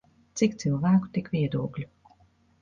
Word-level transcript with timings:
Cik 0.39 0.55
cilvēku 0.63 1.11
tik 1.19 1.29
viedokļu. 1.35 1.89